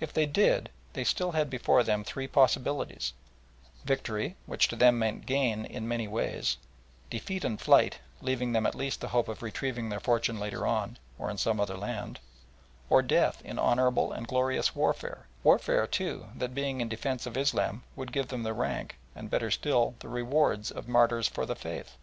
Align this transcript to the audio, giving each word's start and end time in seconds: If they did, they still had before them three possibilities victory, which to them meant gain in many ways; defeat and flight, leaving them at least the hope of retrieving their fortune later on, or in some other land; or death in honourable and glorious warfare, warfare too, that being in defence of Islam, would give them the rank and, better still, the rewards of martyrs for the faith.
If 0.00 0.12
they 0.12 0.26
did, 0.26 0.68
they 0.92 1.02
still 1.02 1.32
had 1.32 1.48
before 1.48 1.82
them 1.82 2.04
three 2.04 2.28
possibilities 2.28 3.14
victory, 3.86 4.36
which 4.44 4.68
to 4.68 4.76
them 4.76 4.98
meant 4.98 5.24
gain 5.24 5.64
in 5.64 5.88
many 5.88 6.06
ways; 6.06 6.58
defeat 7.08 7.42
and 7.42 7.58
flight, 7.58 7.96
leaving 8.20 8.52
them 8.52 8.66
at 8.66 8.74
least 8.74 9.00
the 9.00 9.08
hope 9.16 9.28
of 9.28 9.40
retrieving 9.40 9.88
their 9.88 9.98
fortune 9.98 10.38
later 10.38 10.66
on, 10.66 10.98
or 11.18 11.30
in 11.30 11.38
some 11.38 11.58
other 11.58 11.78
land; 11.78 12.20
or 12.90 13.00
death 13.00 13.40
in 13.46 13.58
honourable 13.58 14.12
and 14.12 14.28
glorious 14.28 14.76
warfare, 14.76 15.26
warfare 15.42 15.86
too, 15.86 16.26
that 16.34 16.54
being 16.54 16.82
in 16.82 16.88
defence 16.90 17.24
of 17.24 17.38
Islam, 17.38 17.82
would 17.96 18.12
give 18.12 18.28
them 18.28 18.42
the 18.42 18.52
rank 18.52 18.98
and, 19.16 19.30
better 19.30 19.50
still, 19.50 19.94
the 20.00 20.08
rewards 20.10 20.70
of 20.70 20.86
martyrs 20.86 21.28
for 21.28 21.46
the 21.46 21.56
faith. 21.56 21.96